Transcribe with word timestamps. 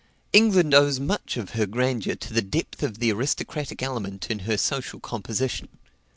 England 0.33 0.73
owes 0.73 0.99
much 0.99 1.37
of 1.37 1.51
her 1.51 1.67
grandeur 1.67 2.15
to 2.15 2.33
the 2.33 2.41
depth 2.41 2.81
of 2.81 2.97
the 2.97 3.11
aristocratic 3.11 3.83
element 3.83 4.31
in 4.31 4.39
her 4.49 4.57
social 4.57 4.99
composition. 4.99 5.67